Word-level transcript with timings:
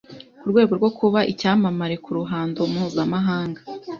ku 0.39 0.45
rwego 0.51 0.73
rwo 0.79 0.89
kuba 0.99 1.19
icyamamare 1.31 1.95
ku 2.03 2.09
ruhando 2.17 2.59
mpuzamahanga 2.71 3.61